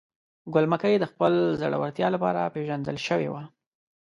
[0.53, 3.43] ګل مکۍ د خپل زړورتیا لپاره پیژندل شوې وه.